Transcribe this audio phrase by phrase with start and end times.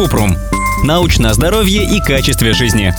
[0.00, 0.34] Купрум.
[0.82, 2.94] Научное здоровье и качестве жизни.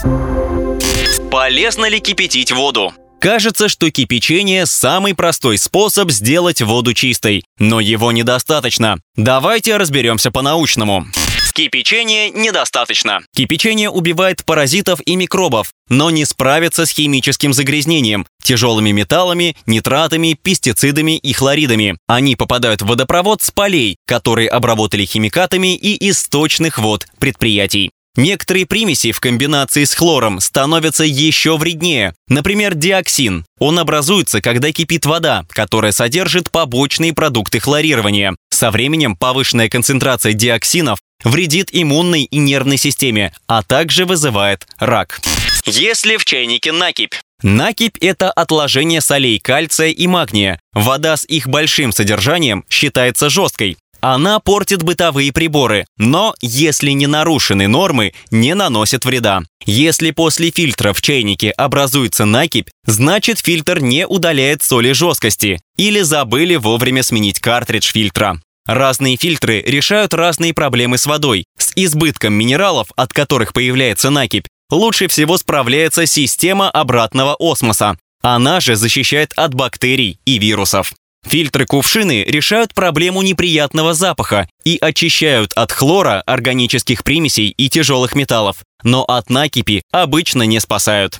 [1.32, 2.94] Полезно ли кипятить воду?
[3.20, 9.00] Кажется, что кипячение– самый простой способ сделать воду чистой, но его недостаточно.
[9.16, 11.08] Давайте разберемся по-научному.
[11.54, 13.22] Кипячения недостаточно.
[13.36, 21.18] Кипячение убивает паразитов и микробов, но не справится с химическим загрязнением, тяжелыми металлами, нитратами, пестицидами
[21.18, 21.98] и хлоридами.
[22.08, 27.92] Они попадают в водопровод с полей, которые обработали химикатами и источных вод предприятий.
[28.18, 32.14] Некоторые примеси в комбинации с хлором становятся еще вреднее.
[32.28, 33.46] Например, диоксин.
[33.58, 38.36] Он образуется, когда кипит вода, которая содержит побочные продукты хлорирования.
[38.50, 45.22] Со временем повышенная концентрация диоксинов вредит иммунной и нервной системе, а также вызывает рак.
[45.66, 47.16] Если в чайнике накипь.
[47.44, 50.60] Накипь– это отложение солей кальция и магния.
[50.74, 53.78] Вода с их большим содержанием считается жесткой.
[54.02, 59.44] Она портит бытовые приборы, но, если не нарушены нормы, не наносит вреда.
[59.64, 66.56] Если после фильтра в чайнике образуется накипь, значит фильтр не удаляет соли жесткости или забыли
[66.56, 68.42] вовремя сменить картридж фильтра.
[68.68, 71.46] Разные фильтры решают разные проблемы с водой.
[71.58, 77.98] С избытком минералов, от которых появляется накипь, лучше всего справляется система обратного осмоса.
[78.22, 80.94] Она же защищает от бактерий и вирусов.
[81.28, 89.04] Фильтры-кувшины решают проблему неприятного запаха и очищают от хлора, органических примесей и тяжелых металлов, но
[89.04, 91.18] от накипи обычно не спасают.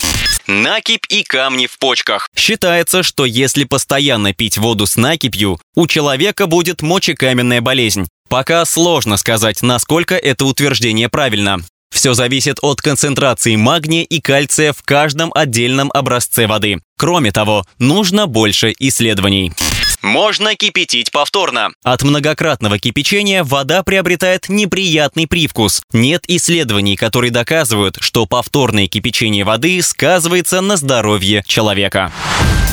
[0.52, 2.28] Накипь и камни в почках.
[2.36, 8.06] Считается, что если постоянно пить воду с накипью, у человека будет мочекаменная болезнь.
[8.28, 11.60] Пока сложно сказать, насколько это утверждение правильно.
[11.90, 16.80] Все зависит от концентрации магния и кальция в каждом отдельном образце воды.
[16.98, 19.52] Кроме того, нужно больше исследований.
[20.02, 21.70] Можно кипятить повторно.
[21.84, 25.82] От многократного кипячения вода приобретает неприятный привкус.
[25.92, 32.12] Нет исследований, которые доказывают, что повторное кипячение воды сказывается на здоровье человека.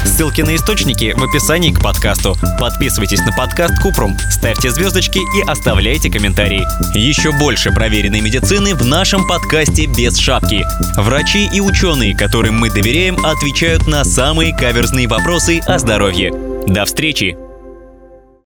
[0.05, 2.36] Ссылки на источники в описании к подкасту.
[2.59, 6.65] Подписывайтесь на подкаст Купрум, ставьте звездочки и оставляйте комментарии.
[6.98, 10.65] Еще больше проверенной медицины в нашем подкасте «Без шапки».
[10.98, 16.48] Врачи и ученые, которым мы доверяем, отвечают на самые каверзные вопросы о здоровье.
[16.67, 17.48] До встречи!